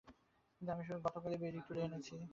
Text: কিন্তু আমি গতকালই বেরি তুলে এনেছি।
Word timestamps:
কিন্তু 0.55 0.69
আমি 0.71 0.83
গতকালই 1.05 1.37
বেরি 1.37 1.59
তুলে 1.67 1.81
এনেছি। 1.87 2.15